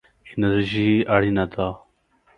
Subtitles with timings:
[0.33, 1.67] انرژي اړینه ده.